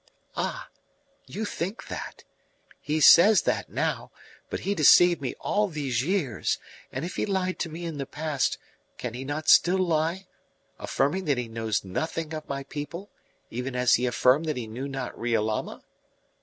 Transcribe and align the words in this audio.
"Ah, 0.35 0.67
you 1.27 1.45
think 1.45 1.87
that! 1.87 2.23
He 2.81 2.99
says 2.99 3.43
that 3.43 3.69
now; 3.69 4.11
but 4.49 4.61
he 4.61 4.73
deceived 4.73 5.21
me 5.21 5.35
all 5.39 5.67
these 5.67 6.01
years, 6.01 6.57
and 6.91 7.05
if 7.05 7.17
he 7.17 7.25
lied 7.27 7.59
to 7.59 7.69
me 7.69 7.85
in 7.85 7.99
the 7.99 8.07
past, 8.07 8.57
can 8.97 9.13
he 9.13 9.23
not 9.23 9.47
still 9.47 9.77
lie, 9.77 10.25
affirming 10.79 11.25
that 11.25 11.37
he 11.37 11.47
knows 11.47 11.83
nothing 11.85 12.33
of 12.33 12.49
my 12.49 12.63
people, 12.63 13.11
even 13.51 13.75
as 13.75 13.93
he 13.93 14.07
affirmed 14.07 14.45
that 14.47 14.57
he 14.57 14.65
knew 14.65 14.87
not 14.87 15.15
Riolama?" 15.15 15.83